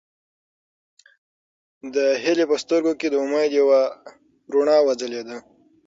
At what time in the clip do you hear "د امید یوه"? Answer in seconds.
3.09-3.81